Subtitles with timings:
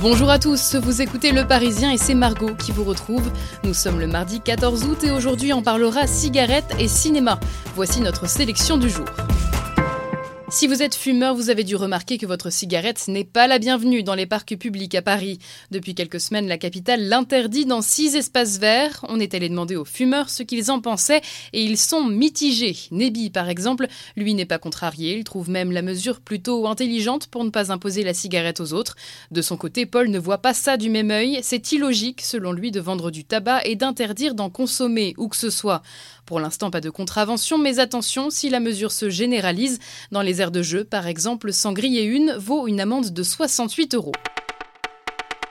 [0.00, 3.30] Bonjour à tous, vous écoutez Le Parisien et c'est Margot qui vous retrouve.
[3.64, 7.38] Nous sommes le mardi 14 août et aujourd'hui on parlera cigarettes et cinéma.
[7.74, 9.04] Voici notre sélection du jour.
[10.50, 14.02] Si vous êtes fumeur, vous avez dû remarquer que votre cigarette n'est pas la bienvenue
[14.02, 15.38] dans les parcs publics à Paris.
[15.70, 19.04] Depuis quelques semaines, la capitale l'interdit dans six espaces verts.
[19.08, 21.20] On est allé demander aux fumeurs ce qu'ils en pensaient
[21.52, 22.76] et ils sont mitigés.
[22.90, 23.86] Nebi, par exemple,
[24.16, 25.16] lui n'est pas contrarié.
[25.16, 28.96] Il trouve même la mesure plutôt intelligente pour ne pas imposer la cigarette aux autres.
[29.30, 31.38] De son côté, Paul ne voit pas ça du même œil.
[31.44, 35.48] C'est illogique, selon lui, de vendre du tabac et d'interdire d'en consommer où que ce
[35.48, 35.82] soit.
[36.26, 39.78] Pour l'instant, pas de contravention, mais attention, si la mesure se généralise,
[40.10, 44.12] dans les de jeu, par exemple, s'en griller une vaut une amende de 68 euros.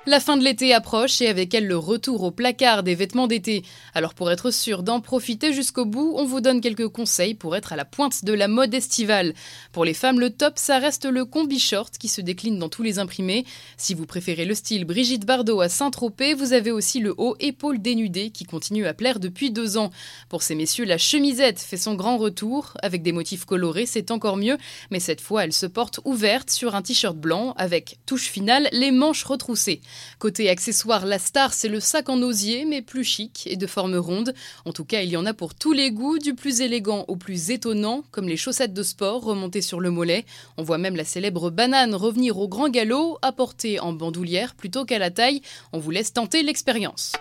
[0.09, 3.61] La fin de l'été approche et avec elle le retour au placard des vêtements d'été.
[3.93, 7.73] Alors pour être sûr d'en profiter jusqu'au bout, on vous donne quelques conseils pour être
[7.73, 9.35] à la pointe de la mode estivale.
[9.71, 12.81] Pour les femmes, le top, ça reste le combi short qui se décline dans tous
[12.81, 13.45] les imprimés.
[13.77, 17.79] Si vous préférez le style Brigitte Bardot à Saint-Tropez, vous avez aussi le haut épaule
[17.79, 19.91] dénudé qui continue à plaire depuis deux ans.
[20.27, 22.73] Pour ces messieurs, la chemisette fait son grand retour.
[22.81, 24.57] Avec des motifs colorés, c'est encore mieux,
[24.89, 28.89] mais cette fois, elle se porte ouverte sur un t-shirt blanc avec touche finale, les
[28.89, 29.81] manches retroussées.
[30.19, 33.95] Côté accessoires, la star, c'est le sac en osier, mais plus chic et de forme
[33.95, 34.33] ronde.
[34.65, 37.15] En tout cas, il y en a pour tous les goûts, du plus élégant au
[37.15, 40.25] plus étonnant, comme les chaussettes de sport remontées sur le mollet.
[40.57, 44.99] On voit même la célèbre banane revenir au grand galop, apportée en bandoulière plutôt qu'à
[44.99, 45.41] la taille.
[45.73, 47.13] On vous laisse tenter l'expérience.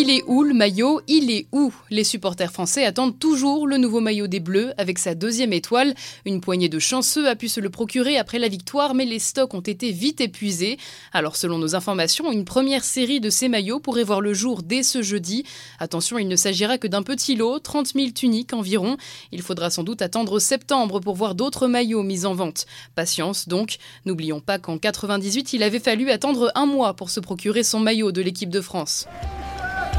[0.00, 1.00] Il est où le maillot?
[1.08, 1.74] Il est où?
[1.90, 5.92] Les supporters français attendent toujours le nouveau maillot des Bleus avec sa deuxième étoile.
[6.24, 9.54] Une poignée de chanceux a pu se le procurer après la victoire, mais les stocks
[9.54, 10.78] ont été vite épuisés.
[11.12, 14.84] Alors selon nos informations, une première série de ces maillots pourrait voir le jour dès
[14.84, 15.42] ce jeudi.
[15.80, 18.98] Attention, il ne s'agira que d'un petit lot, 30 000 tuniques environ.
[19.32, 22.66] Il faudra sans doute attendre septembre pour voir d'autres maillots mis en vente.
[22.94, 23.78] Patience donc.
[24.06, 28.12] N'oublions pas qu'en 98, il avait fallu attendre un mois pour se procurer son maillot
[28.12, 29.08] de l'équipe de France.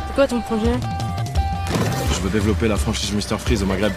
[0.10, 0.74] C'est quoi ton projet?
[2.20, 3.94] Je veux développer la franchise Mr Freeze au Maghreb.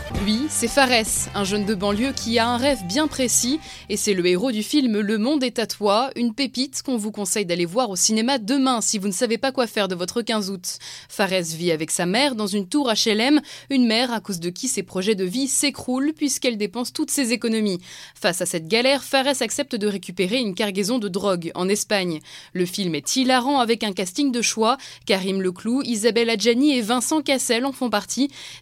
[0.49, 4.25] C'est Fares, un jeune de banlieue qui a un rêve bien précis, et c'est le
[4.25, 7.91] héros du film Le Monde est à toi, une pépite qu'on vous conseille d'aller voir
[7.91, 10.79] au cinéma demain si vous ne savez pas quoi faire de votre 15 août.
[11.09, 13.41] Fares vit avec sa mère dans une tour HLM,
[13.71, 17.33] une mère à cause de qui ses projets de vie s'écroulent puisqu'elle dépense toutes ses
[17.33, 17.81] économies.
[18.15, 22.21] Face à cette galère, Fares accepte de récupérer une cargaison de drogue en Espagne.
[22.53, 27.21] Le film est hilarant avec un casting de choix, Karim Leclou, Isabelle Adjani et Vincent
[27.23, 28.12] Cassel en font partie.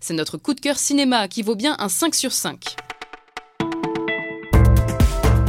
[0.01, 2.77] C'est notre coup de cœur cinéma qui vaut bien un 5 sur 5.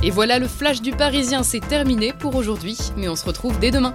[0.04, 3.70] Et voilà, le flash du Parisien, c'est terminé pour aujourd'hui, mais on se retrouve dès
[3.70, 3.94] demain.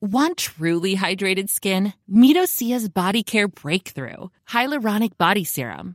[0.00, 1.94] Want truly hydrated skin?
[2.08, 5.94] Medocia's Body Care Breakthrough Hyaluronic Body Serum.